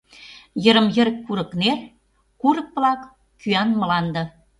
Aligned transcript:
Йырым-йыр 0.63 1.09
курыкнер, 1.25 1.79
курык-влак, 2.41 3.01
кӱан 3.41 3.69
мланде... 3.79 4.23